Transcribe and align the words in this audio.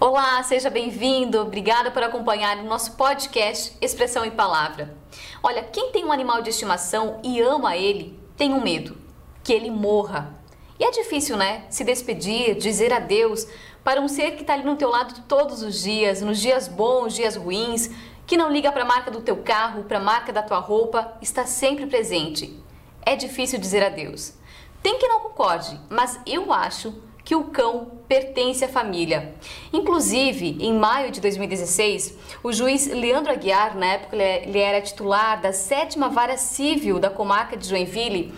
Olá, 0.00 0.40
seja 0.44 0.70
bem-vindo. 0.70 1.40
Obrigada 1.40 1.90
por 1.90 2.04
acompanhar 2.04 2.58
o 2.58 2.62
nosso 2.62 2.92
podcast 2.92 3.76
Expressão 3.80 4.24
em 4.24 4.30
Palavra. 4.30 4.96
Olha, 5.42 5.64
quem 5.64 5.90
tem 5.90 6.04
um 6.04 6.12
animal 6.12 6.40
de 6.40 6.50
estimação 6.50 7.18
e 7.24 7.40
ama 7.40 7.76
ele, 7.76 8.16
tem 8.36 8.54
um 8.54 8.62
medo, 8.62 8.96
que 9.42 9.52
ele 9.52 9.72
morra. 9.72 10.38
E 10.78 10.84
é 10.84 10.90
difícil, 10.92 11.36
né? 11.36 11.64
Se 11.68 11.82
despedir, 11.82 12.54
dizer 12.54 12.92
adeus 12.92 13.48
para 13.82 14.00
um 14.00 14.06
ser 14.06 14.36
que 14.36 14.42
está 14.42 14.54
ali 14.54 14.62
no 14.62 14.76
teu 14.76 14.88
lado 14.88 15.20
todos 15.26 15.64
os 15.64 15.82
dias, 15.82 16.22
nos 16.22 16.38
dias 16.38 16.68
bons, 16.68 17.12
dias 17.12 17.34
ruins, 17.34 17.90
que 18.24 18.36
não 18.36 18.52
liga 18.52 18.70
para 18.70 18.82
a 18.82 18.86
marca 18.86 19.10
do 19.10 19.20
teu 19.20 19.38
carro, 19.38 19.82
para 19.82 19.98
a 19.98 20.00
marca 20.00 20.32
da 20.32 20.44
tua 20.44 20.60
roupa, 20.60 21.12
está 21.20 21.44
sempre 21.44 21.88
presente. 21.88 22.56
É 23.04 23.16
difícil 23.16 23.58
dizer 23.58 23.82
adeus. 23.82 24.34
Tem 24.80 24.96
que 24.96 25.08
não 25.08 25.18
concorde, 25.18 25.76
mas 25.90 26.20
eu 26.24 26.52
acho 26.52 27.07
que 27.28 27.36
o 27.36 27.44
cão 27.44 27.90
pertence 28.08 28.64
à 28.64 28.68
família. 28.68 29.34
Inclusive, 29.70 30.56
em 30.60 30.72
maio 30.72 31.10
de 31.10 31.20
2016, 31.20 32.16
o 32.42 32.50
juiz 32.54 32.86
Leandro 32.86 33.30
Aguiar, 33.30 33.76
na 33.76 33.84
época 33.84 34.16
ele 34.16 34.58
era 34.58 34.80
titular 34.80 35.38
da 35.38 35.52
sétima 35.52 36.08
vara 36.08 36.38
civil 36.38 36.98
da 36.98 37.10
comarca 37.10 37.54
de 37.54 37.68
Joinville, 37.68 38.32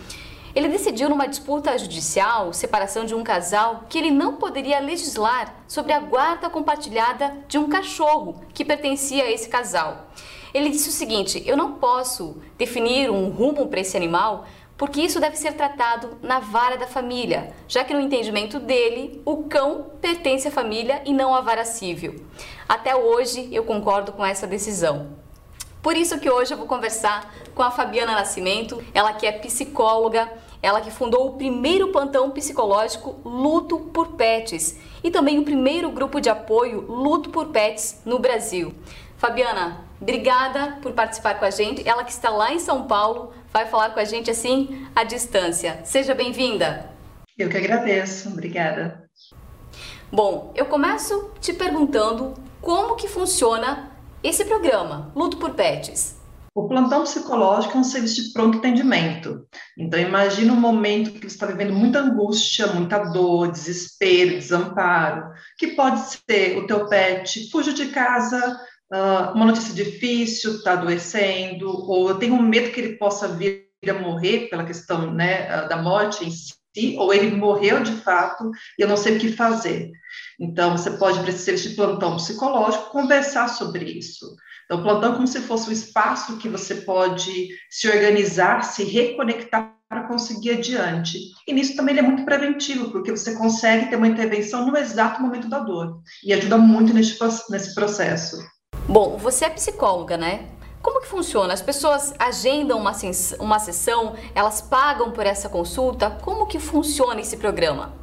ele 0.53 0.67
decidiu 0.67 1.07
numa 1.07 1.25
disputa 1.25 1.77
judicial, 1.77 2.51
separação 2.51 3.05
de 3.05 3.15
um 3.15 3.23
casal, 3.23 3.85
que 3.87 3.97
ele 3.97 4.11
não 4.11 4.35
poderia 4.35 4.81
legislar 4.81 5.55
sobre 5.69 5.93
a 5.93 5.99
guarda 6.01 6.49
compartilhada 6.49 7.33
de 7.47 7.57
um 7.57 7.69
cachorro 7.69 8.41
que 8.53 8.65
pertencia 8.65 9.23
a 9.23 9.31
esse 9.31 9.47
casal. 9.47 10.09
Ele 10.53 10.69
disse 10.69 10.89
o 10.89 10.91
seguinte: 10.91 11.41
eu 11.45 11.55
não 11.55 11.75
posso 11.75 12.35
definir 12.57 13.09
um 13.09 13.29
rumo 13.29 13.67
para 13.67 13.79
esse 13.79 13.95
animal 13.95 14.45
porque 14.81 14.99
isso 14.99 15.19
deve 15.19 15.35
ser 15.35 15.53
tratado 15.53 16.17
na 16.23 16.39
vara 16.39 16.75
da 16.75 16.87
família, 16.87 17.53
já 17.67 17.83
que 17.83 17.93
no 17.93 18.01
entendimento 18.01 18.59
dele, 18.59 19.21
o 19.23 19.43
cão 19.43 19.91
pertence 20.01 20.47
à 20.47 20.51
família 20.51 21.03
e 21.05 21.13
não 21.13 21.35
à 21.35 21.41
vara 21.41 21.63
civil. 21.63 22.25
Até 22.67 22.95
hoje 22.95 23.47
eu 23.51 23.63
concordo 23.63 24.11
com 24.11 24.25
essa 24.25 24.47
decisão. 24.47 25.09
Por 25.83 25.95
isso 25.95 26.19
que 26.19 26.31
hoje 26.31 26.55
eu 26.55 26.57
vou 26.57 26.65
conversar 26.65 27.31
com 27.53 27.61
a 27.61 27.69
Fabiana 27.69 28.13
Nascimento, 28.13 28.83
ela 28.91 29.13
que 29.13 29.27
é 29.27 29.31
psicóloga, 29.31 30.27
ela 30.63 30.81
que 30.81 30.89
fundou 30.89 31.27
o 31.27 31.33
primeiro 31.33 31.89
plantão 31.89 32.31
psicológico 32.31 33.19
Luto 33.23 33.81
por 33.93 34.13
Pets 34.13 34.79
e 35.03 35.11
também 35.11 35.37
o 35.37 35.43
primeiro 35.43 35.91
grupo 35.91 36.19
de 36.19 36.27
apoio 36.27 36.81
Luto 36.81 37.29
por 37.29 37.49
Pets 37.49 38.01
no 38.03 38.17
Brasil. 38.17 38.73
Fabiana, 39.21 39.85
obrigada 40.01 40.79
por 40.81 40.93
participar 40.93 41.35
com 41.35 41.45
a 41.45 41.51
gente. 41.51 41.87
Ela 41.87 42.03
que 42.03 42.11
está 42.11 42.31
lá 42.31 42.51
em 42.51 42.57
São 42.57 42.87
Paulo 42.87 43.31
vai 43.53 43.67
falar 43.67 43.91
com 43.91 43.99
a 43.99 44.03
gente 44.03 44.31
assim 44.31 44.87
à 44.95 45.03
distância. 45.03 45.79
Seja 45.83 46.15
bem-vinda. 46.15 46.89
Eu 47.37 47.47
que 47.47 47.55
agradeço. 47.55 48.29
Obrigada. 48.29 49.07
Bom, 50.11 50.51
eu 50.55 50.65
começo 50.65 51.29
te 51.39 51.53
perguntando 51.53 52.33
como 52.59 52.95
que 52.95 53.07
funciona 53.07 53.91
esse 54.23 54.43
programa 54.43 55.11
Luto 55.15 55.37
por 55.37 55.51
Pets. 55.51 56.19
O 56.55 56.67
plantão 56.67 57.03
psicológico 57.03 57.77
é 57.77 57.79
um 57.79 57.83
serviço 57.83 58.23
de 58.23 58.33
pronto 58.33 58.57
atendimento. 58.57 59.47
Então, 59.77 59.99
imagine 59.99 60.49
um 60.49 60.59
momento 60.59 61.11
que 61.11 61.19
você 61.19 61.27
está 61.27 61.45
vivendo 61.45 61.73
muita 61.73 61.99
angústia, 61.99 62.67
muita 62.73 62.97
dor, 62.97 63.51
desespero, 63.51 64.31
desamparo, 64.31 65.31
que 65.57 65.67
pode 65.67 66.01
ser 66.09 66.57
o 66.57 66.65
teu 66.65 66.89
pet 66.89 67.49
fugiu 67.51 67.73
de 67.73 67.87
casa, 67.89 68.59
uh, 68.91 69.33
uma 69.33 69.45
notícia 69.45 69.73
difícil, 69.73 70.55
está 70.55 70.73
adoecendo, 70.73 71.69
ou 71.69 72.09
eu 72.09 72.15
tenho 72.15 72.41
medo 72.41 72.71
que 72.71 72.79
ele 72.79 72.97
possa 72.97 73.27
vir 73.27 73.69
a 73.89 73.93
morrer 73.93 74.47
pela 74.49 74.65
questão 74.65 75.11
né, 75.11 75.49
ah, 75.49 75.61
da 75.63 75.77
morte 75.77 76.23
em 76.23 76.29
si, 76.29 76.95
ou 76.97 77.11
ele 77.11 77.35
morreu 77.35 77.81
de 77.81 77.93
fato 77.93 78.51
e 78.77 78.81
eu 78.81 78.87
não 78.87 78.95
sei 78.95 79.17
o 79.17 79.19
que 79.19 79.31
fazer. 79.31 79.91
Então, 80.39 80.77
você 80.77 80.91
pode, 80.91 81.31
serviço 81.31 81.69
de 81.69 81.75
plantão 81.75 82.15
psicológico, 82.15 82.91
conversar 82.91 83.47
sobre 83.47 83.85
isso. 83.85 84.35
Então, 84.65 84.79
o 84.79 84.83
plantão 84.83 85.13
é 85.13 85.15
como 85.15 85.27
se 85.27 85.41
fosse 85.41 85.69
um 85.69 85.73
espaço 85.73 86.37
que 86.37 86.47
você 86.47 86.75
pode 86.75 87.49
se 87.69 87.89
organizar, 87.89 88.63
se 88.63 88.83
reconectar 88.83 89.75
para 89.89 90.07
conseguir 90.07 90.51
adiante. 90.51 91.17
E 91.45 91.51
nisso 91.51 91.75
também 91.75 91.93
ele 91.93 92.05
é 92.05 92.07
muito 92.07 92.23
preventivo, 92.23 92.91
porque 92.91 93.11
você 93.11 93.35
consegue 93.35 93.89
ter 93.89 93.97
uma 93.97 94.07
intervenção 94.07 94.65
no 94.65 94.77
exato 94.77 95.21
momento 95.21 95.49
da 95.49 95.59
dor, 95.59 96.01
e 96.23 96.31
ajuda 96.31 96.57
muito 96.57 96.93
nesse, 96.93 97.17
nesse 97.49 97.75
processo. 97.75 98.37
Bom, 98.91 99.15
você 99.15 99.45
é 99.45 99.49
psicóloga, 99.49 100.17
né? 100.17 100.49
Como 100.81 100.99
que 100.99 101.07
funciona? 101.07 101.53
As 101.53 101.61
pessoas 101.61 102.13
agendam 102.19 102.77
uma, 102.77 102.91
uma 103.39 103.57
sessão, 103.57 104.17
elas 104.35 104.59
pagam 104.59 105.11
por 105.13 105.25
essa 105.25 105.47
consulta? 105.47 106.09
Como 106.21 106.45
que 106.45 106.59
funciona 106.59 107.21
esse 107.21 107.37
programa? 107.37 107.93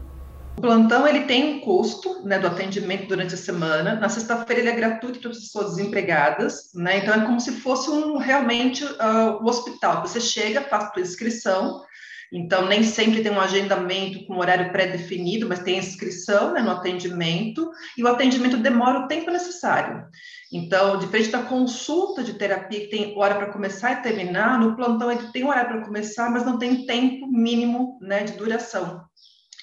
O 0.56 0.62
plantão 0.62 1.06
ele 1.06 1.24
tem 1.24 1.56
um 1.56 1.60
custo 1.60 2.22
né, 2.24 2.38
do 2.38 2.46
atendimento 2.46 3.06
durante 3.06 3.34
a 3.34 3.36
semana. 3.36 3.96
Na 3.96 4.08
sexta-feira 4.08 4.62
ele 4.62 4.70
é 4.70 4.76
gratuito 4.76 5.20
para 5.20 5.30
as 5.30 5.40
pessoas 5.40 5.76
desempregadas, 5.76 6.70
né? 6.74 6.96
Então 6.96 7.12
é 7.12 7.20
como 7.20 7.38
se 7.38 7.52
fosse 7.52 7.90
um 7.90 8.16
realmente 8.16 8.82
uh, 8.82 9.42
o 9.42 9.46
hospital. 9.46 10.00
Você 10.00 10.22
chega, 10.22 10.62
faz 10.62 10.90
sua 10.94 11.02
inscrição, 11.02 11.82
então, 12.32 12.66
nem 12.66 12.82
sempre 12.82 13.22
tem 13.22 13.32
um 13.32 13.40
agendamento 13.40 14.26
com 14.26 14.38
horário 14.38 14.70
pré-definido, 14.70 15.48
mas 15.48 15.60
tem 15.60 15.78
inscrição 15.78 16.52
né, 16.52 16.60
no 16.60 16.70
atendimento, 16.70 17.70
e 17.96 18.04
o 18.04 18.08
atendimento 18.08 18.58
demora 18.58 19.00
o 19.00 19.08
tempo 19.08 19.30
necessário. 19.30 20.04
Então, 20.52 20.98
diferente 20.98 21.30
da 21.30 21.42
consulta 21.42 22.22
de 22.22 22.34
terapia, 22.34 22.80
que 22.80 22.88
tem 22.88 23.16
hora 23.16 23.34
para 23.34 23.52
começar 23.52 23.92
e 23.92 24.02
terminar, 24.02 24.60
no 24.60 24.76
plantão 24.76 25.10
ele 25.10 25.32
tem 25.32 25.44
hora 25.44 25.64
para 25.64 25.84
começar, 25.84 26.30
mas 26.30 26.44
não 26.44 26.58
tem 26.58 26.84
tempo 26.84 27.26
mínimo 27.26 27.98
né, 28.02 28.24
de 28.24 28.32
duração. 28.34 29.00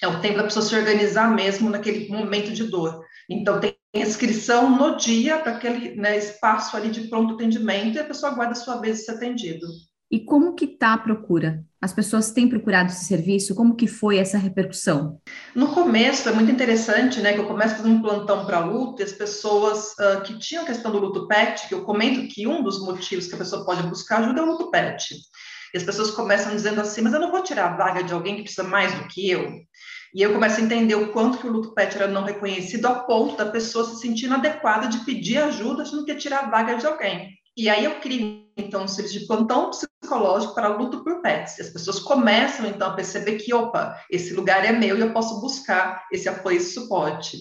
É 0.02 0.08
o 0.08 0.20
tempo 0.20 0.36
da 0.36 0.44
pessoa 0.44 0.64
se 0.64 0.76
organizar 0.76 1.32
mesmo 1.34 1.70
naquele 1.70 2.08
momento 2.08 2.52
de 2.52 2.64
dor. 2.64 3.04
Então, 3.30 3.60
tem 3.60 3.76
inscrição 3.94 4.76
no 4.76 4.96
dia 4.96 5.38
para 5.38 5.52
aquele 5.52 5.94
né, 5.94 6.18
espaço 6.18 6.76
ali 6.76 6.90
de 6.90 7.08
pronto 7.08 7.34
atendimento 7.34 7.96
e 7.96 8.00
a 8.00 8.04
pessoa 8.04 8.32
aguarda 8.32 8.52
a 8.52 8.56
sua 8.56 8.80
vez 8.80 8.98
de 8.98 9.04
ser 9.04 9.12
atendido. 9.12 9.66
E 10.10 10.20
como 10.20 10.54
que 10.54 10.66
está 10.66 10.92
a 10.92 10.98
procura? 10.98 11.64
As 11.82 11.92
pessoas 11.92 12.30
têm 12.30 12.48
procurado 12.48 12.90
esse 12.90 13.04
serviço? 13.06 13.54
Como 13.54 13.74
que 13.74 13.88
foi 13.88 14.18
essa 14.18 14.38
repercussão? 14.38 15.20
No 15.54 15.68
começo, 15.68 16.28
é 16.28 16.32
muito 16.32 16.50
interessante, 16.50 17.20
né, 17.20 17.32
que 17.32 17.40
eu 17.40 17.46
começo 17.46 17.76
fazendo 17.76 17.96
um 17.96 18.02
plantão 18.02 18.46
para 18.46 18.60
luto 18.60 19.02
e 19.02 19.04
as 19.04 19.12
pessoas 19.12 19.94
uh, 19.94 20.22
que 20.22 20.38
tinham 20.38 20.64
questão 20.64 20.92
do 20.92 20.98
luto 20.98 21.26
pet, 21.26 21.66
que 21.68 21.74
eu 21.74 21.84
comento 21.84 22.28
que 22.32 22.46
um 22.46 22.62
dos 22.62 22.80
motivos 22.80 23.26
que 23.26 23.34
a 23.34 23.38
pessoa 23.38 23.64
pode 23.64 23.82
buscar 23.88 24.18
ajuda 24.18 24.40
é 24.40 24.44
o 24.44 24.46
luto 24.46 24.70
pet. 24.70 25.14
E 25.74 25.76
as 25.76 25.82
pessoas 25.82 26.12
começam 26.12 26.54
dizendo 26.54 26.80
assim, 26.80 27.02
mas 27.02 27.12
eu 27.12 27.20
não 27.20 27.32
vou 27.32 27.42
tirar 27.42 27.72
a 27.72 27.76
vaga 27.76 28.02
de 28.02 28.12
alguém 28.12 28.36
que 28.36 28.42
precisa 28.42 28.62
mais 28.62 28.94
do 28.94 29.08
que 29.08 29.28
eu. 29.28 29.60
E 30.14 30.22
eu 30.22 30.32
começo 30.32 30.60
a 30.60 30.64
entender 30.64 30.94
o 30.94 31.12
quanto 31.12 31.38
que 31.38 31.46
o 31.46 31.52
luto 31.52 31.74
pet 31.74 31.96
era 31.96 32.06
não 32.06 32.24
reconhecido 32.24 32.86
a 32.86 32.94
ponto 32.94 33.36
da 33.36 33.46
pessoa 33.46 33.84
se 33.84 34.00
sentir 34.00 34.26
inadequada 34.26 34.86
de 34.86 35.04
pedir 35.04 35.38
ajuda, 35.38 35.82
achando 35.82 36.04
que 36.04 36.12
ia 36.12 36.16
tirar 36.16 36.44
a 36.44 36.50
vaga 36.50 36.76
de 36.76 36.86
alguém. 36.86 37.36
E 37.56 37.68
aí 37.68 37.84
eu 37.84 38.00
crio, 38.00 38.45
então, 38.56 38.84
um 38.84 38.88
serviço 38.88 39.18
de 39.18 39.26
plantão 39.26 39.70
psicológico 39.70 40.54
para 40.54 40.68
luto 40.68 41.04
por 41.04 41.20
pets. 41.20 41.60
As 41.60 41.68
pessoas 41.68 41.98
começam, 41.98 42.66
então, 42.66 42.88
a 42.88 42.94
perceber 42.94 43.36
que, 43.36 43.52
opa, 43.52 44.00
esse 44.10 44.32
lugar 44.32 44.64
é 44.64 44.72
meu 44.72 44.96
e 44.96 45.00
eu 45.00 45.12
posso 45.12 45.40
buscar 45.40 46.06
esse 46.10 46.28
apoio, 46.28 46.56
esse 46.56 46.72
suporte. 46.72 47.38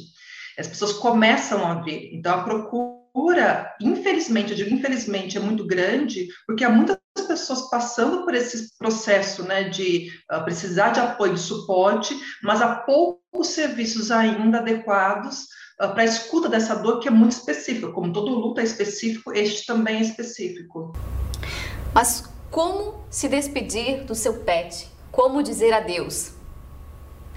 As 0.59 0.67
pessoas 0.67 0.93
começam 0.93 1.65
a 1.65 1.75
ver. 1.75 2.09
Então, 2.13 2.33
a 2.33 2.43
procura, 2.43 3.73
infelizmente, 3.79 4.51
eu 4.51 4.57
digo 4.57 4.73
infelizmente, 4.73 5.37
é 5.37 5.39
muito 5.39 5.65
grande, 5.65 6.27
porque 6.45 6.65
há 6.65 6.69
muitas 6.69 6.97
pessoas 7.27 7.69
passando 7.69 8.25
por 8.25 8.33
esse 8.33 8.77
processo, 8.77 9.43
né, 9.43 9.69
de 9.69 10.11
uh, 10.31 10.43
precisar 10.43 10.89
de 10.89 10.99
apoio, 10.99 11.33
de 11.33 11.39
suporte, 11.39 12.13
mas 12.43 12.61
há 12.61 12.75
poucos 12.75 13.47
serviços 13.47 14.11
ainda 14.11 14.57
adequados 14.57 15.45
para 15.77 16.01
a 16.01 16.05
escuta 16.05 16.47
dessa 16.47 16.75
dor 16.75 16.99
que 16.99 17.07
é 17.07 17.11
muito 17.11 17.33
específica. 17.33 17.91
Como 17.91 18.13
todo 18.13 18.33
luto 18.33 18.61
é 18.61 18.63
específico, 18.63 19.33
este 19.33 19.65
também 19.65 19.97
é 19.97 20.01
específico. 20.01 20.93
Mas 21.93 22.23
como 22.49 23.05
se 23.09 23.27
despedir 23.27 24.05
do 24.05 24.15
seu 24.15 24.33
pet? 24.41 24.89
Como 25.11 25.43
dizer 25.43 25.73
adeus? 25.73 26.33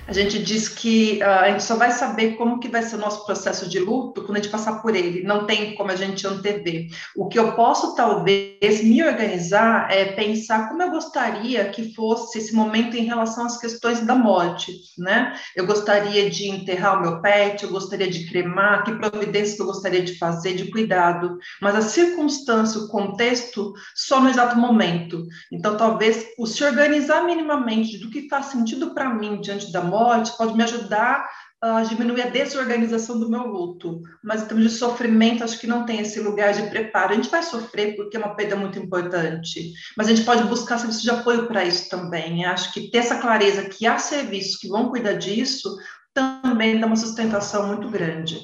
A 0.08 0.12
gente 0.14 0.42
diz 0.42 0.70
que 0.70 1.20
uh, 1.20 1.26
a 1.26 1.50
gente 1.50 1.62
só 1.62 1.76
vai 1.76 1.90
saber 1.90 2.36
como 2.36 2.58
que 2.58 2.68
vai 2.68 2.82
ser 2.82 2.96
o 2.96 2.98
nosso 2.98 3.26
processo 3.26 3.68
de 3.68 3.78
luto 3.78 4.22
quando 4.22 4.38
a 4.38 4.40
gente 4.40 4.50
passar 4.50 4.80
por 4.80 4.96
ele. 4.96 5.22
Não 5.22 5.44
tem 5.44 5.74
como 5.74 5.90
a 5.90 5.96
gente 5.96 6.26
antever. 6.26 6.86
O 7.14 7.28
que 7.28 7.38
eu 7.38 7.52
posso 7.52 7.94
talvez 7.94 8.82
me 8.82 9.02
organizar 9.04 9.92
é 9.92 10.06
pensar 10.06 10.70
como 10.70 10.82
eu 10.82 10.90
gostaria 10.90 11.68
que 11.68 11.92
fosse 11.92 12.38
esse 12.38 12.54
momento 12.54 12.96
em 12.96 13.04
relação 13.04 13.44
às 13.44 13.60
questões 13.60 14.00
da 14.00 14.14
morte, 14.14 14.72
né? 14.96 15.34
Eu 15.54 15.66
gostaria 15.66 16.30
de 16.30 16.48
enterrar 16.48 16.96
o 16.96 17.02
meu 17.02 17.20
pet, 17.20 17.62
eu 17.62 17.70
gostaria 17.70 18.08
de 18.08 18.26
cremar, 18.30 18.84
que 18.84 18.94
providências 18.94 19.58
eu 19.58 19.66
gostaria 19.66 20.00
de 20.00 20.16
fazer, 20.16 20.54
de 20.54 20.70
cuidado. 20.70 21.36
Mas 21.60 21.74
a 21.74 21.82
circunstância, 21.82 22.80
o 22.80 22.88
contexto, 22.88 23.74
só 23.94 24.22
no 24.22 24.30
exato 24.30 24.56
momento. 24.56 25.26
Então, 25.52 25.76
talvez 25.76 26.28
o 26.38 26.46
se 26.46 26.64
organizar 26.64 27.26
minimamente 27.26 27.98
do 27.98 28.08
que 28.08 28.26
faz 28.26 28.46
sentido 28.46 28.94
para 28.94 29.12
mim 29.12 29.42
diante 29.42 29.70
da 29.70 29.82
morte 29.82 29.97
morte 29.98 30.36
pode 30.36 30.56
me 30.56 30.62
ajudar 30.62 31.28
a 31.60 31.82
diminuir 31.82 32.22
a 32.22 32.28
desorganização 32.28 33.18
do 33.18 33.28
meu 33.28 33.42
luto. 33.42 34.00
Mas 34.22 34.42
em 34.42 34.46
termos 34.46 34.64
de 34.64 34.78
sofrimento, 34.78 35.42
acho 35.42 35.58
que 35.58 35.66
não 35.66 35.84
tem 35.84 36.00
esse 36.00 36.20
lugar 36.20 36.52
de 36.52 36.62
preparo. 36.70 37.12
A 37.12 37.16
gente 37.16 37.30
vai 37.30 37.42
sofrer 37.42 37.96
porque 37.96 38.16
é 38.16 38.20
uma 38.20 38.36
perda 38.36 38.54
muito 38.54 38.78
importante, 38.78 39.72
mas 39.96 40.06
a 40.06 40.14
gente 40.14 40.24
pode 40.24 40.44
buscar 40.44 40.78
serviços 40.78 41.02
de 41.02 41.10
apoio 41.10 41.48
para 41.48 41.64
isso 41.64 41.88
também. 41.88 42.44
Acho 42.44 42.72
que 42.72 42.90
ter 42.90 42.98
essa 42.98 43.18
clareza 43.18 43.68
que 43.68 43.86
há 43.86 43.98
serviços 43.98 44.56
que 44.56 44.68
vão 44.68 44.88
cuidar 44.88 45.14
disso 45.14 45.76
também 46.14 46.78
dá 46.78 46.86
uma 46.86 46.96
sustentação 46.96 47.66
muito 47.66 47.88
grande. 47.90 48.40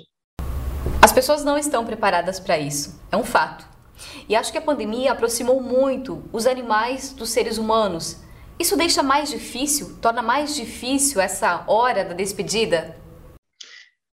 pessoas 1.12 1.44
não 1.44 1.56
estão 1.56 1.84
preparadas 1.84 2.40
para 2.40 2.58
isso, 2.58 3.00
é 3.10 3.16
um 3.16 3.24
fato. 3.24 3.64
E 4.28 4.34
acho 4.34 4.50
que 4.50 4.58
a 4.58 4.62
pandemia 4.62 5.12
aproximou 5.12 5.62
muito 5.62 6.24
os 6.32 6.46
animais 6.46 7.12
dos 7.12 7.30
seres 7.30 7.58
humanos. 7.58 8.18
Isso 8.58 8.76
deixa 8.76 9.02
mais 9.02 9.30
difícil, 9.30 9.96
torna 10.00 10.22
mais 10.22 10.54
difícil 10.54 11.20
essa 11.20 11.64
hora 11.66 12.04
da 12.04 12.14
despedida? 12.14 12.96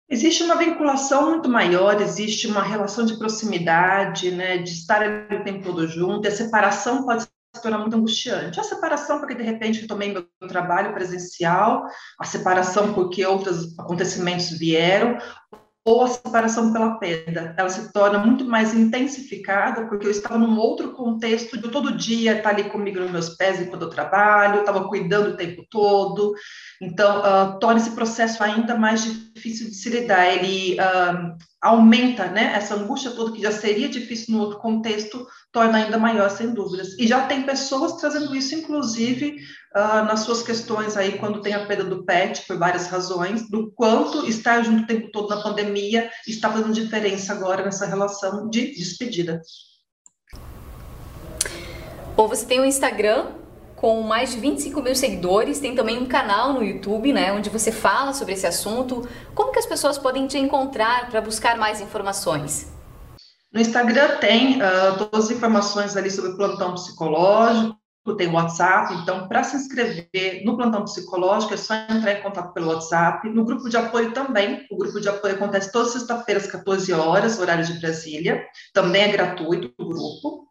Existe 0.08 0.42
uma 0.44 0.56
vinculação 0.56 1.30
muito 1.30 1.48
maior, 1.48 2.00
existe 2.00 2.46
uma 2.46 2.62
relação 2.62 3.04
de 3.04 3.18
proximidade, 3.18 4.30
né, 4.30 4.56
de 4.58 4.70
estar 4.70 5.02
o 5.32 5.44
tempo 5.44 5.64
todo 5.64 5.86
junto, 5.86 6.26
a 6.26 6.30
separação 6.30 7.04
pode 7.04 7.22
se 7.22 7.62
tornar 7.62 7.78
muito 7.78 7.96
angustiante. 7.96 8.58
A 8.58 8.62
separação 8.62 9.18
porque, 9.18 9.34
de 9.34 9.42
repente, 9.42 9.82
eu 9.82 9.88
tomei 9.88 10.12
meu 10.12 10.26
trabalho 10.48 10.94
presencial, 10.94 11.84
a 12.18 12.24
separação 12.24 12.94
porque 12.94 13.26
outros 13.26 13.78
acontecimentos 13.78 14.50
vieram, 14.50 15.18
ou 15.88 16.04
a 16.04 16.08
separação 16.08 16.70
pela 16.70 16.98
perda, 16.98 17.54
ela 17.56 17.70
se 17.70 17.90
torna 17.92 18.18
muito 18.18 18.44
mais 18.44 18.74
intensificada, 18.74 19.86
porque 19.86 20.06
eu 20.06 20.10
estava 20.10 20.36
num 20.36 20.58
outro 20.58 20.92
contexto 20.92 21.56
de 21.56 21.70
todo 21.70 21.96
dia 21.96 22.36
estar 22.36 22.50
ali 22.50 22.64
comigo 22.64 23.00
nos 23.00 23.10
meus 23.10 23.30
pés 23.30 23.58
enquanto 23.58 23.82
eu 23.82 23.90
trabalho, 23.90 24.56
eu 24.56 24.60
estava 24.60 24.86
cuidando 24.86 25.30
o 25.30 25.36
tempo 25.36 25.64
todo, 25.70 26.34
então 26.78 27.20
uh, 27.20 27.58
torna 27.58 27.80
esse 27.80 27.92
processo 27.92 28.42
ainda 28.44 28.76
mais 28.76 29.02
difícil 29.02 29.27
de 29.42 29.74
se 29.74 29.88
lidar, 29.88 30.26
ele 30.26 30.76
uh, 30.80 31.36
aumenta, 31.60 32.26
né, 32.26 32.52
essa 32.54 32.74
angústia 32.74 33.10
toda 33.10 33.32
que 33.32 33.42
já 33.42 33.52
seria 33.52 33.88
difícil 33.88 34.34
no 34.34 34.40
outro 34.40 34.58
contexto, 34.58 35.26
torna 35.52 35.78
ainda 35.78 35.98
maior, 35.98 36.30
sem 36.30 36.52
dúvidas. 36.52 36.98
E 36.98 37.06
já 37.06 37.26
tem 37.26 37.42
pessoas 37.42 37.94
trazendo 38.00 38.34
isso, 38.34 38.54
inclusive, 38.54 39.36
uh, 39.76 40.04
nas 40.04 40.20
suas 40.20 40.42
questões 40.42 40.96
aí, 40.96 41.18
quando 41.18 41.40
tem 41.40 41.54
a 41.54 41.66
perda 41.66 41.84
do 41.84 42.04
pet, 42.04 42.46
por 42.46 42.58
várias 42.58 42.86
razões, 42.86 43.48
do 43.50 43.70
quanto 43.72 44.28
estar 44.28 44.62
junto 44.62 44.84
o 44.84 44.86
tempo 44.86 45.10
todo 45.10 45.28
na 45.28 45.42
pandemia 45.42 46.10
está 46.26 46.50
fazendo 46.50 46.72
diferença 46.72 47.32
agora 47.32 47.64
nessa 47.64 47.86
relação 47.86 48.48
de 48.48 48.74
despedida. 48.74 49.40
Bom, 52.16 52.26
você 52.26 52.44
tem 52.44 52.60
um 52.60 52.64
Instagram 52.64 53.26
com 53.80 54.02
mais 54.02 54.32
de 54.32 54.40
25 54.40 54.82
mil 54.82 54.94
seguidores, 54.94 55.60
tem 55.60 55.74
também 55.74 55.98
um 55.98 56.06
canal 56.06 56.52
no 56.52 56.62
YouTube, 56.62 57.12
né, 57.12 57.32
onde 57.32 57.48
você 57.48 57.70
fala 57.70 58.12
sobre 58.12 58.34
esse 58.34 58.46
assunto. 58.46 59.08
Como 59.34 59.52
que 59.52 59.58
as 59.58 59.66
pessoas 59.66 59.96
podem 59.96 60.26
te 60.26 60.38
encontrar 60.38 61.08
para 61.08 61.20
buscar 61.20 61.56
mais 61.56 61.80
informações? 61.80 62.72
No 63.52 63.60
Instagram 63.60 64.16
tem 64.18 64.56
uh, 64.56 64.98
todas 64.98 65.26
as 65.26 65.30
informações 65.30 65.96
ali 65.96 66.10
sobre 66.10 66.36
plantão 66.36 66.74
psicológico, 66.74 67.78
tem 68.16 68.28
WhatsApp, 68.28 68.94
então 68.94 69.28
para 69.28 69.44
se 69.44 69.56
inscrever 69.56 70.42
no 70.44 70.56
plantão 70.56 70.82
psicológico 70.84 71.54
é 71.54 71.56
só 71.56 71.74
entrar 71.74 72.12
em 72.12 72.22
contato 72.22 72.52
pelo 72.52 72.68
WhatsApp. 72.68 73.28
No 73.28 73.44
grupo 73.44 73.68
de 73.68 73.76
apoio 73.76 74.12
também, 74.12 74.66
o 74.70 74.76
grupo 74.76 75.00
de 75.00 75.08
apoio 75.08 75.34
acontece 75.34 75.70
todas 75.70 75.88
as 75.88 75.94
sexta-feiras, 75.94 76.46
14 76.46 76.92
horas, 76.92 77.38
horário 77.38 77.64
de 77.64 77.78
Brasília, 77.78 78.44
também 78.72 79.02
é 79.02 79.08
gratuito 79.08 79.72
o 79.78 79.86
grupo. 79.86 80.48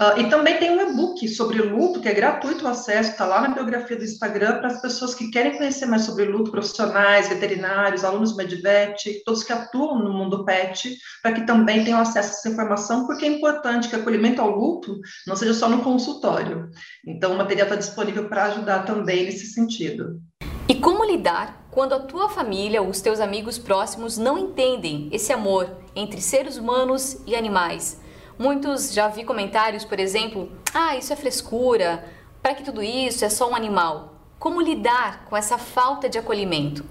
Uh, 0.00 0.20
e 0.20 0.30
também 0.30 0.56
tem 0.58 0.70
um 0.70 0.80
e-book 0.80 1.26
sobre 1.26 1.60
luto, 1.60 2.00
que 2.00 2.08
é 2.08 2.14
gratuito 2.14 2.64
o 2.64 2.68
acesso, 2.68 3.10
está 3.10 3.26
lá 3.26 3.40
na 3.40 3.48
biografia 3.48 3.96
do 3.96 4.04
Instagram, 4.04 4.58
para 4.58 4.68
as 4.68 4.80
pessoas 4.80 5.12
que 5.12 5.28
querem 5.28 5.56
conhecer 5.56 5.86
mais 5.86 6.02
sobre 6.02 6.24
luto, 6.24 6.52
profissionais, 6.52 7.28
veterinários, 7.28 8.04
alunos 8.04 8.36
Medvet, 8.36 9.24
todos 9.24 9.42
que 9.42 9.52
atuam 9.52 9.98
no 9.98 10.12
mundo 10.12 10.44
pet, 10.44 10.96
para 11.20 11.32
que 11.32 11.44
também 11.44 11.82
tenham 11.82 11.98
acesso 11.98 12.28
a 12.28 12.38
essa 12.38 12.48
informação, 12.48 13.06
porque 13.06 13.24
é 13.24 13.28
importante 13.28 13.88
que 13.88 13.96
acolhimento 13.96 14.40
ao 14.40 14.56
luto 14.56 15.00
não 15.26 15.34
seja 15.34 15.52
só 15.52 15.68
no 15.68 15.82
consultório. 15.82 16.70
Então, 17.04 17.32
o 17.32 17.36
material 17.36 17.66
está 17.66 17.76
disponível 17.76 18.28
para 18.28 18.44
ajudar 18.44 18.84
também 18.84 19.24
nesse 19.24 19.46
sentido. 19.46 20.22
E 20.68 20.76
como 20.76 21.04
lidar 21.04 21.66
quando 21.72 21.94
a 21.94 21.98
tua 21.98 22.28
família 22.28 22.80
ou 22.80 22.88
os 22.88 23.00
teus 23.00 23.18
amigos 23.18 23.58
próximos 23.58 24.16
não 24.16 24.38
entendem 24.38 25.08
esse 25.10 25.32
amor 25.32 25.68
entre 25.96 26.20
seres 26.20 26.56
humanos 26.56 27.20
e 27.26 27.34
animais? 27.34 28.00
Muitos 28.38 28.94
já 28.94 29.08
vi 29.08 29.24
comentários, 29.24 29.84
por 29.84 29.98
exemplo, 29.98 30.52
ah, 30.72 30.96
isso 30.96 31.12
é 31.12 31.16
frescura, 31.16 32.04
para 32.40 32.54
que 32.54 32.62
tudo 32.62 32.80
isso 32.80 33.24
é 33.24 33.28
só 33.28 33.50
um 33.50 33.54
animal. 33.56 34.14
Como 34.38 34.62
lidar 34.62 35.24
com 35.24 35.36
essa 35.36 35.58
falta 35.58 36.08
de 36.08 36.18
acolhimento? 36.18 36.84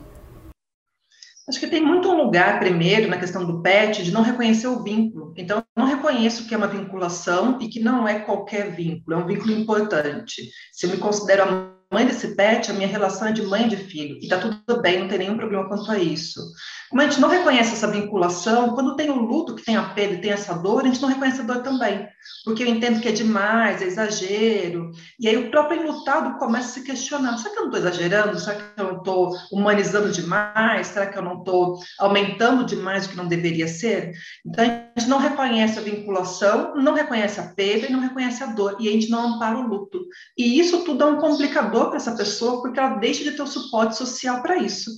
Acho 1.47 1.61
que 1.61 1.67
tem 1.67 1.81
muito 1.81 2.09
um 2.09 2.21
lugar, 2.21 2.59
primeiro, 2.59 3.09
na 3.09 3.17
questão 3.17 3.45
do 3.45 3.61
pet, 3.61 4.03
de 4.03 4.11
não 4.11 4.23
reconhecer 4.23 4.67
o 4.67 4.83
vínculo. 4.83 5.33
Então, 5.37 5.63
não 5.73 5.85
reconheço 5.85 6.45
que 6.45 6.53
é 6.53 6.57
uma 6.57 6.67
vinculação 6.67 7.57
e 7.61 7.69
que 7.69 7.79
não 7.79 8.05
é 8.05 8.19
qualquer 8.19 8.75
vínculo, 8.75 9.17
é 9.17 9.23
um 9.23 9.25
vínculo 9.25 9.53
importante. 9.53 10.49
Se 10.73 10.85
eu 10.85 10.89
me 10.89 10.97
considero 10.97 11.43
mãe 11.91 12.05
desse 12.05 12.35
pet, 12.35 12.69
a 12.69 12.73
minha 12.73 12.87
relação 12.87 13.29
é 13.29 13.31
de 13.31 13.41
mãe 13.41 13.65
e 13.65 13.69
de 13.69 13.77
filho, 13.77 14.17
e 14.21 14.27
tá 14.27 14.37
tudo 14.37 14.81
bem, 14.81 14.99
não 14.99 15.07
tem 15.07 15.19
nenhum 15.19 15.37
problema 15.37 15.67
quanto 15.67 15.89
a 15.89 15.97
isso. 15.97 16.41
Como 16.89 17.01
a 17.01 17.05
gente 17.05 17.19
não 17.19 17.29
reconhece 17.29 17.73
essa 17.73 17.87
vinculação, 17.87 18.73
quando 18.73 18.95
tem 18.95 19.09
o 19.09 19.15
luto, 19.15 19.55
que 19.55 19.63
tem 19.63 19.77
a 19.77 19.83
perda 19.83 20.15
e 20.15 20.21
tem 20.21 20.31
essa 20.31 20.53
dor, 20.53 20.81
a 20.81 20.87
gente 20.87 21.01
não 21.01 21.09
reconhece 21.09 21.41
a 21.41 21.43
dor 21.43 21.61
também, 21.61 22.07
porque 22.43 22.63
eu 22.63 22.67
entendo 22.67 22.99
que 22.99 23.07
é 23.07 23.11
demais, 23.11 23.81
é 23.81 23.85
exagero, 23.85 24.91
e 25.17 25.29
aí 25.29 25.37
o 25.37 25.49
próprio 25.49 25.81
enlutado 25.81 26.37
começa 26.37 26.69
a 26.69 26.73
se 26.73 26.83
questionar, 26.83 27.37
será 27.37 27.53
que 27.53 27.59
eu 27.59 27.67
não 27.67 27.71
estou 27.71 27.89
exagerando? 27.89 28.39
Será 28.39 28.55
que 28.55 28.81
eu 28.81 28.85
não 28.85 28.97
estou 28.97 29.37
humanizando 29.51 30.11
demais? 30.11 30.87
Será 30.87 31.05
que 31.07 31.17
eu 31.17 31.23
não 31.23 31.39
estou 31.39 31.79
aumentando 31.99 32.65
demais 32.65 33.05
o 33.05 33.09
que 33.09 33.17
não 33.17 33.27
deveria 33.27 33.67
ser? 33.67 34.11
Então, 34.45 34.65
a 34.65 34.99
gente 34.99 35.09
não 35.09 35.19
reconhece 35.19 35.79
a 35.79 35.81
vinculação, 35.81 36.75
não 36.75 36.93
reconhece 36.93 37.39
a 37.39 37.43
perda 37.43 37.87
e 37.87 37.91
não 37.91 37.99
reconhece 37.99 38.43
a 38.43 38.47
dor, 38.47 38.75
e 38.79 38.89
a 38.89 38.91
gente 38.91 39.09
não 39.09 39.35
ampara 39.35 39.57
o 39.57 39.67
luto. 39.67 40.05
E 40.37 40.59
isso 40.59 40.83
tudo 40.83 41.03
é 41.03 41.07
um 41.07 41.17
complicador 41.17 41.76
para 41.85 41.97
essa 41.97 42.15
pessoa, 42.15 42.61
porque 42.61 42.79
ela 42.79 42.95
deixa 42.97 43.23
de 43.23 43.31
ter 43.31 43.41
o 43.41 43.47
suporte 43.47 43.95
social 43.95 44.41
para 44.41 44.57
isso 44.57 44.91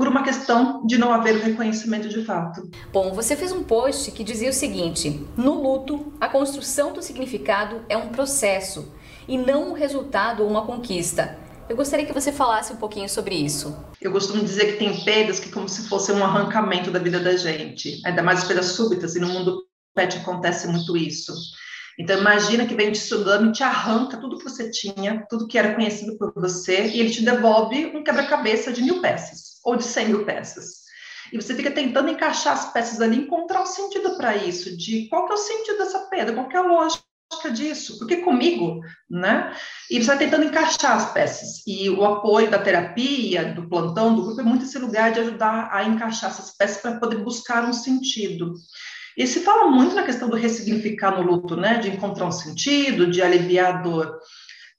por 0.00 0.08
uma 0.08 0.22
questão 0.22 0.86
de 0.86 0.96
não 0.96 1.12
haver 1.12 1.36
o 1.36 1.42
reconhecimento 1.42 2.08
de 2.08 2.24
fato. 2.24 2.62
Bom, 2.90 3.12
você 3.12 3.36
fez 3.36 3.52
um 3.52 3.62
post 3.62 4.10
que 4.12 4.24
dizia 4.24 4.48
o 4.48 4.52
seguinte: 4.52 5.26
no 5.36 5.62
luto, 5.62 6.14
a 6.18 6.26
construção 6.26 6.94
do 6.94 7.02
significado 7.02 7.84
é 7.86 7.98
um 7.98 8.08
processo 8.08 8.94
e 9.28 9.36
não 9.36 9.68
um 9.68 9.72
resultado 9.74 10.42
ou 10.42 10.48
uma 10.48 10.64
conquista. 10.64 11.38
Eu 11.68 11.76
gostaria 11.76 12.06
que 12.06 12.14
você 12.14 12.32
falasse 12.32 12.72
um 12.72 12.76
pouquinho 12.76 13.10
sobre 13.10 13.34
isso. 13.34 13.76
Eu 14.00 14.10
costumo 14.10 14.42
dizer 14.42 14.72
que 14.72 14.78
tem 14.78 15.04
perdas 15.04 15.38
que 15.38 15.50
como 15.50 15.68
se 15.68 15.86
fosse 15.86 16.10
um 16.10 16.24
arrancamento 16.24 16.90
da 16.90 16.98
vida 16.98 17.20
da 17.20 17.36
gente, 17.36 18.00
ainda 18.06 18.22
mais 18.22 18.42
perdas 18.44 18.72
súbitas, 18.72 19.14
e 19.16 19.20
no 19.20 19.28
mundo 19.28 19.62
pet 19.94 20.16
acontece 20.16 20.66
muito 20.66 20.96
isso. 20.96 21.34
Então, 21.98 22.18
imagina 22.18 22.66
que 22.66 22.74
vem 22.74 22.88
um 22.88 22.92
tsunami, 22.92 23.52
te 23.52 23.62
arranca 23.62 24.16
tudo 24.16 24.38
que 24.38 24.44
você 24.44 24.70
tinha, 24.70 25.26
tudo 25.28 25.46
que 25.46 25.58
era 25.58 25.74
conhecido 25.74 26.16
por 26.16 26.32
você, 26.34 26.86
e 26.88 27.00
ele 27.00 27.10
te 27.10 27.22
devolve 27.22 27.86
um 27.86 28.02
quebra-cabeça 28.02 28.72
de 28.72 28.82
mil 28.82 29.00
peças, 29.00 29.60
ou 29.64 29.76
de 29.76 29.84
cem 29.84 30.08
mil 30.08 30.24
peças. 30.24 30.80
E 31.32 31.36
você 31.40 31.54
fica 31.54 31.70
tentando 31.70 32.10
encaixar 32.10 32.54
as 32.54 32.72
peças 32.72 33.00
ali, 33.00 33.16
encontrar 33.16 33.62
um 33.62 33.66
sentido 33.66 34.16
para 34.16 34.36
isso, 34.36 34.76
de 34.76 35.08
qual 35.08 35.26
que 35.26 35.32
é 35.32 35.34
o 35.34 35.38
sentido 35.38 35.78
dessa 35.78 36.00
perda, 36.08 36.32
qual 36.32 36.48
que 36.48 36.56
é 36.56 36.60
a 36.60 36.62
lógica 36.62 37.04
disso, 37.52 37.96
porque 37.98 38.18
comigo, 38.18 38.80
né? 39.08 39.54
E 39.88 40.02
você 40.02 40.08
vai 40.08 40.18
tentando 40.18 40.44
encaixar 40.44 40.96
as 40.96 41.12
peças. 41.12 41.64
E 41.66 41.88
o 41.88 42.04
apoio 42.04 42.50
da 42.50 42.58
terapia, 42.58 43.54
do 43.54 43.68
plantão, 43.68 44.16
do 44.16 44.24
grupo, 44.24 44.40
é 44.40 44.44
muito 44.44 44.64
esse 44.64 44.78
lugar 44.78 45.12
de 45.12 45.20
ajudar 45.20 45.68
a 45.72 45.84
encaixar 45.84 46.30
essas 46.30 46.56
peças 46.56 46.82
para 46.82 46.98
poder 46.98 47.18
buscar 47.18 47.64
um 47.64 47.72
sentido. 47.72 48.54
E 49.20 49.26
se 49.26 49.40
fala 49.40 49.70
muito 49.70 49.94
na 49.94 50.02
questão 50.02 50.30
do 50.30 50.36
ressignificar 50.36 51.10
no 51.10 51.20
luto, 51.20 51.54
né? 51.54 51.76
De 51.76 51.90
encontrar 51.90 52.24
um 52.24 52.32
sentido, 52.32 53.10
de 53.10 53.20
aliviar 53.20 53.76
a 53.76 53.82
dor. 53.82 54.18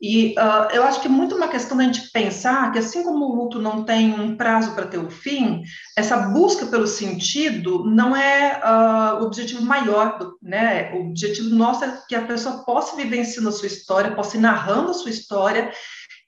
E 0.02 0.34
uh, 0.36 0.74
eu 0.74 0.84
acho 0.84 1.00
que 1.00 1.06
é 1.06 1.12
muito 1.12 1.36
uma 1.36 1.48
questão 1.48 1.78
da 1.78 1.84
gente 1.84 2.10
pensar 2.12 2.72
que, 2.72 2.80
assim 2.80 3.04
como 3.04 3.24
o 3.24 3.36
luto 3.36 3.62
não 3.62 3.84
tem 3.84 4.20
um 4.20 4.36
prazo 4.36 4.74
para 4.74 4.88
ter 4.88 4.98
o 4.98 5.12
fim, 5.12 5.62
essa 5.96 6.18
busca 6.18 6.66
pelo 6.66 6.88
sentido 6.88 7.86
não 7.86 8.16
é 8.16 8.60
uh, 8.66 9.22
o 9.22 9.28
objetivo 9.28 9.62
maior, 9.62 10.18
do, 10.18 10.36
né? 10.42 10.92
O 10.96 11.10
objetivo 11.10 11.54
nosso 11.54 11.86
é 11.86 12.02
que 12.10 12.16
a 12.16 12.26
pessoa 12.26 12.66
possa 12.66 12.96
vivenciando 12.96 13.50
a 13.50 13.52
sua 13.52 13.68
história, 13.68 14.16
possa 14.16 14.38
ir 14.38 14.40
narrando 14.40 14.90
a 14.90 14.96
sua 14.96 15.12
história, 15.12 15.72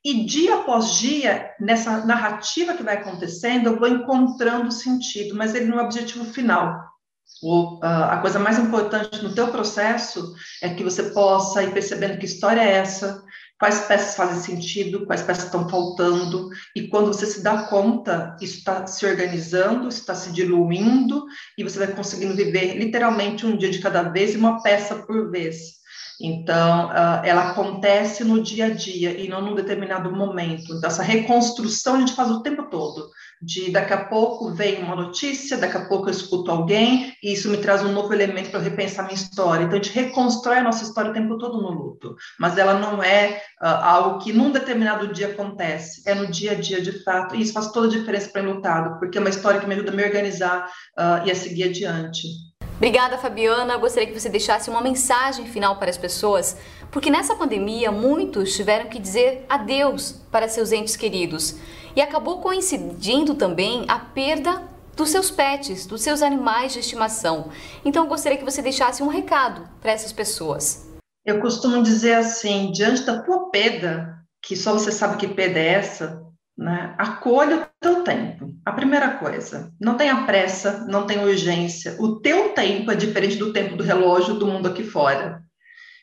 e 0.05 0.23
dia 0.23 0.57
após 0.57 0.99
dia, 0.99 1.49
nessa 1.59 2.05
narrativa 2.05 2.75
que 2.75 2.83
vai 2.83 2.97
acontecendo, 2.97 3.69
eu 3.69 3.79
vou 3.79 3.87
encontrando 3.87 4.71
sentido, 4.71 5.33
mas 5.33 5.55
ele 5.55 5.65
não 5.65 5.79
é 5.79 5.81
o 5.81 5.85
objetivo 5.85 6.25
final. 6.25 6.92
O, 7.41 7.79
a 7.81 8.17
coisa 8.17 8.39
mais 8.39 8.57
importante 8.57 9.21
no 9.21 9.35
teu 9.35 9.49
processo 9.49 10.33
é 10.61 10.69
que 10.73 10.83
você 10.83 11.11
possa 11.11 11.63
ir 11.63 11.73
percebendo 11.73 12.17
que 12.17 12.25
história 12.25 12.61
é 12.61 12.77
essa, 12.77 13.21
quais 13.59 13.79
peças 13.85 14.15
fazem 14.15 14.41
sentido, 14.41 15.05
quais 15.05 15.21
peças 15.21 15.45
estão 15.45 15.69
faltando, 15.69 16.49
e 16.75 16.87
quando 16.87 17.07
você 17.07 17.25
se 17.25 17.41
dá 17.41 17.63
conta, 17.63 18.35
isso 18.41 18.57
está 18.57 18.85
se 18.85 19.05
organizando, 19.05 19.87
isso 19.87 19.99
está 19.99 20.13
se 20.13 20.31
diluindo, 20.31 21.25
e 21.57 21.63
você 21.63 21.79
vai 21.79 21.87
conseguindo 21.87 22.35
viver 22.35 22.75
literalmente 22.77 23.45
um 23.45 23.55
dia 23.55 23.69
de 23.69 23.79
cada 23.79 24.03
vez 24.03 24.33
e 24.33 24.37
uma 24.37 24.61
peça 24.61 24.95
por 24.95 25.31
vez. 25.31 25.83
Então, 26.21 26.89
uh, 26.89 27.23
ela 27.23 27.51
acontece 27.51 28.23
no 28.23 28.41
dia 28.41 28.65
a 28.65 28.69
dia 28.69 29.19
e 29.19 29.27
não 29.27 29.41
num 29.41 29.55
determinado 29.55 30.11
momento. 30.11 30.73
Então, 30.73 30.89
essa 30.89 31.03
reconstrução 31.03 31.95
a 31.95 31.99
gente 31.99 32.13
faz 32.13 32.29
o 32.29 32.41
tempo 32.41 32.69
todo. 32.69 33.09
De 33.45 33.71
daqui 33.71 33.93
a 33.93 34.05
pouco 34.05 34.51
vem 34.53 34.81
uma 34.81 34.95
notícia, 34.95 35.57
daqui 35.57 35.75
a 35.75 35.85
pouco 35.85 36.07
eu 36.07 36.11
escuto 36.11 36.49
alguém, 36.49 37.13
e 37.21 37.33
isso 37.33 37.49
me 37.49 37.57
traz 37.57 37.83
um 37.83 37.91
novo 37.91 38.13
elemento 38.13 38.51
para 38.51 38.59
repensar 38.59 39.03
minha 39.03 39.15
história. 39.15 39.63
Então, 39.63 39.77
a 39.77 39.81
gente 39.81 39.93
reconstrói 39.93 40.57
a 40.57 40.63
nossa 40.63 40.83
história 40.83 41.11
o 41.11 41.13
tempo 41.13 41.37
todo 41.37 41.61
no 41.61 41.71
luto. 41.71 42.15
Mas 42.39 42.57
ela 42.57 42.75
não 42.75 43.03
é 43.03 43.41
uh, 43.61 43.65
algo 43.65 44.19
que 44.19 44.31
num 44.31 44.51
determinado 44.51 45.13
dia 45.13 45.27
acontece, 45.27 46.01
é 46.07 46.15
no 46.15 46.27
dia 46.27 46.53
a 46.53 46.55
dia 46.55 46.81
de 46.81 47.03
fato. 47.03 47.35
E 47.35 47.41
isso 47.41 47.53
faz 47.53 47.71
toda 47.71 47.87
a 47.87 47.89
diferença 47.89 48.29
para 48.29 48.43
o 48.43 48.53
lutado, 48.53 48.99
porque 48.99 49.17
é 49.17 49.21
uma 49.21 49.29
história 49.29 49.59
que 49.59 49.67
me 49.67 49.73
ajuda 49.73 49.91
a 49.91 49.95
me 49.95 50.03
organizar 50.03 50.65
uh, 50.97 51.27
e 51.27 51.31
a 51.31 51.35
seguir 51.35 51.65
adiante. 51.65 52.27
Obrigada, 52.75 53.17
Fabiana. 53.17 53.77
Gostaria 53.77 54.07
que 54.07 54.19
você 54.19 54.29
deixasse 54.29 54.69
uma 54.69 54.81
mensagem 54.81 55.45
final 55.45 55.77
para 55.77 55.89
as 55.89 55.97
pessoas, 55.97 56.57
porque 56.91 57.09
nessa 57.09 57.35
pandemia 57.35 57.91
muitos 57.91 58.55
tiveram 58.55 58.89
que 58.89 58.99
dizer 58.99 59.45
adeus 59.47 60.21
para 60.31 60.47
seus 60.47 60.71
entes 60.71 60.95
queridos 60.95 61.55
e 61.95 62.01
acabou 62.01 62.39
coincidindo 62.41 63.35
também 63.35 63.85
a 63.87 63.99
perda 63.99 64.61
dos 64.95 65.09
seus 65.09 65.31
pets, 65.31 65.85
dos 65.85 66.01
seus 66.01 66.21
animais 66.21 66.73
de 66.73 66.79
estimação. 66.79 67.49
Então, 67.83 68.07
gostaria 68.07 68.37
que 68.37 68.45
você 68.45 68.61
deixasse 68.61 69.01
um 69.01 69.07
recado 69.07 69.67
para 69.81 69.91
essas 69.91 70.11
pessoas. 70.11 70.87
Eu 71.25 71.39
costumo 71.39 71.81
dizer 71.81 72.15
assim: 72.15 72.71
diante 72.71 73.03
da 73.03 73.21
tua 73.21 73.49
perda, 73.49 74.17
que 74.41 74.55
só 74.55 74.73
você 74.73 74.91
sabe 74.91 75.17
que 75.17 75.27
perda 75.27 75.59
é 75.59 75.67
essa, 75.67 76.21
né? 76.57 76.95
Acolha 76.97 77.57
o 77.57 77.65
teu 77.81 78.03
tempo. 78.03 78.53
A 78.65 78.71
primeira 78.71 79.17
coisa, 79.17 79.71
não 79.79 79.97
tenha 79.97 80.23
pressa, 80.25 80.85
não 80.87 81.05
tenha 81.05 81.23
urgência. 81.23 81.95
O 81.99 82.19
teu 82.19 82.49
tempo 82.49 82.91
é 82.91 82.95
diferente 82.95 83.35
do 83.35 83.51
tempo 83.51 83.75
do 83.75 83.83
relógio 83.83 84.35
do 84.35 84.47
mundo 84.47 84.67
aqui 84.67 84.83
fora. 84.83 85.41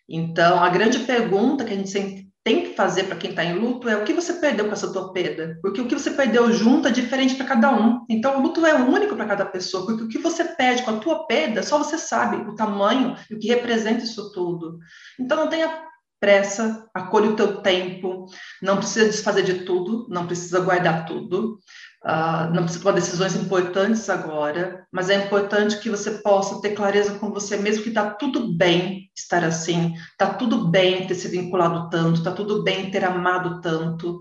Então, 0.09 0.62
a 0.62 0.69
grande 0.69 1.00
pergunta 1.00 1.64
que 1.64 1.73
a 1.73 1.76
gente 1.76 2.28
tem 2.42 2.62
que 2.64 2.75
fazer 2.75 3.04
para 3.04 3.16
quem 3.16 3.30
está 3.30 3.45
em 3.45 3.54
luto 3.54 3.88
é 3.88 3.97
o 3.97 4.02
que 4.02 4.14
você 4.14 4.33
perdeu 4.33 4.66
com 4.66 4.73
essa 4.73 4.92
tua 4.92 5.12
perda? 5.12 5.59
Porque 5.62 5.80
o 5.80 5.87
que 5.87 5.95
você 5.95 6.11
perdeu 6.11 6.50
junto 6.52 6.88
é 6.88 6.90
diferente 6.90 7.35
para 7.35 7.47
cada 7.47 7.71
um. 7.73 8.04
Então, 8.09 8.38
o 8.38 8.42
luto 8.42 8.64
é 8.64 8.75
único 8.75 9.14
para 9.14 9.26
cada 9.26 9.45
pessoa, 9.45 9.87
porque 9.87 10.02
o 10.02 10.09
que 10.09 10.19
você 10.19 10.45
perde 10.45 10.83
com 10.83 10.90
a 10.90 10.99
tua 10.99 11.26
perda, 11.26 11.62
só 11.62 11.78
você 11.78 11.99
sabe 11.99 12.37
o 12.38 12.54
tamanho 12.57 13.14
e 13.30 13.35
o 13.35 13.38
que 13.38 13.49
representa 13.49 14.04
isso 14.04 14.33
tudo. 14.33 14.78
Então, 15.19 15.37
não 15.37 15.49
tenha 15.49 15.90
pressa, 16.21 16.87
acolhe 16.93 17.29
o 17.29 17.37
teu 17.37 17.57
tempo, 17.62 18.27
não 18.62 18.77
precisa 18.77 19.07
desfazer 19.07 19.43
de 19.43 19.65
tudo, 19.65 20.07
não 20.11 20.27
precisa 20.27 20.61
guardar 20.61 21.07
tudo, 21.07 21.59
uh, 22.05 22.53
não 22.53 22.65
precisa 22.65 22.85
tomar 22.85 22.95
decisões 22.95 23.35
importantes 23.35 24.09
agora, 24.11 24.87
mas 24.93 25.09
é 25.09 25.15
importante 25.15 25.79
que 25.79 25.89
você 25.89 26.11
possa 26.19 26.61
ter 26.61 26.75
clareza 26.75 27.19
com 27.19 27.31
você 27.31 27.57
mesmo 27.57 27.83
que 27.83 27.89
está 27.89 28.11
tudo 28.11 28.53
bem 28.53 29.11
estar 29.17 29.43
assim, 29.43 29.95
está 30.12 30.35
tudo 30.35 30.69
bem 30.69 31.07
ter 31.07 31.15
se 31.15 31.27
vinculado 31.29 31.89
tanto, 31.89 32.19
está 32.19 32.33
tudo 32.33 32.62
bem 32.62 32.91
ter 32.91 33.05
amado 33.05 33.61
tanto, 33.62 34.21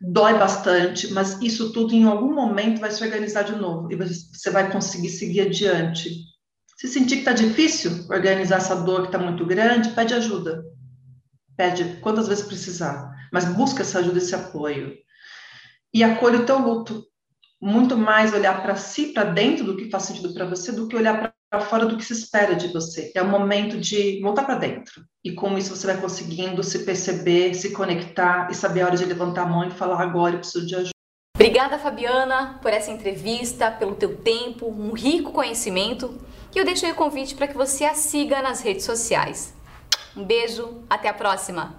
dói 0.00 0.38
bastante, 0.38 1.12
mas 1.12 1.40
isso 1.42 1.72
tudo 1.72 1.92
em 1.92 2.04
algum 2.04 2.32
momento 2.32 2.80
vai 2.80 2.92
se 2.92 3.02
organizar 3.02 3.42
de 3.42 3.56
novo 3.56 3.90
e 3.92 3.96
você 3.96 4.50
vai 4.50 4.70
conseguir 4.70 5.10
seguir 5.10 5.42
adiante. 5.42 6.10
Se 6.76 6.88
sentir 6.88 7.16
que 7.16 7.20
está 7.20 7.32
difícil 7.32 8.06
organizar 8.08 8.56
essa 8.56 8.76
dor 8.76 9.02
que 9.02 9.08
está 9.08 9.18
muito 9.18 9.44
grande, 9.44 9.90
pede 9.90 10.14
ajuda 10.14 10.64
Pede 11.60 11.98
quantas 12.00 12.26
vezes 12.26 12.46
precisar, 12.46 13.14
mas 13.30 13.44
busca 13.44 13.82
essa 13.82 13.98
ajuda, 13.98 14.16
esse 14.16 14.34
apoio. 14.34 14.94
E 15.92 16.02
acolhe 16.02 16.38
o 16.38 16.46
teu 16.46 16.58
luto. 16.58 17.04
Muito 17.60 17.98
mais 17.98 18.32
olhar 18.32 18.62
para 18.62 18.76
si, 18.76 19.12
para 19.12 19.24
dentro 19.24 19.66
do 19.66 19.76
que 19.76 19.90
faz 19.90 20.04
sentido 20.04 20.32
para 20.32 20.46
você, 20.46 20.72
do 20.72 20.88
que 20.88 20.96
olhar 20.96 21.34
para 21.50 21.60
fora 21.60 21.84
do 21.84 21.98
que 21.98 22.02
se 22.02 22.14
espera 22.14 22.54
de 22.54 22.68
você. 22.68 23.12
É 23.14 23.20
o 23.20 23.28
momento 23.28 23.78
de 23.78 24.22
voltar 24.22 24.44
para 24.44 24.54
dentro. 24.54 25.04
E 25.22 25.32
com 25.32 25.58
isso 25.58 25.76
você 25.76 25.86
vai 25.86 26.00
conseguindo 26.00 26.64
se 26.64 26.78
perceber, 26.78 27.52
se 27.52 27.72
conectar 27.74 28.50
e 28.50 28.54
saber 28.54 28.80
a 28.80 28.86
hora 28.86 28.96
de 28.96 29.04
levantar 29.04 29.42
a 29.42 29.46
mão 29.46 29.68
e 29.68 29.70
falar 29.70 30.00
agora 30.00 30.36
eu 30.36 30.38
preciso 30.38 30.66
de 30.66 30.74
ajuda. 30.76 30.90
Obrigada, 31.34 31.78
Fabiana, 31.78 32.58
por 32.62 32.72
essa 32.72 32.90
entrevista, 32.90 33.70
pelo 33.70 33.94
teu 33.94 34.16
tempo, 34.16 34.66
um 34.66 34.94
rico 34.94 35.30
conhecimento. 35.30 36.18
E 36.54 36.58
eu 36.58 36.64
deixo 36.64 36.86
aí 36.86 36.92
o 36.92 36.94
convite 36.94 37.34
para 37.34 37.48
que 37.48 37.54
você 37.54 37.84
a 37.84 37.92
siga 37.92 38.40
nas 38.40 38.62
redes 38.62 38.86
sociais. 38.86 39.59
Um 40.16 40.24
beijo, 40.24 40.82
até 40.88 41.08
a 41.08 41.14
próxima! 41.14 41.74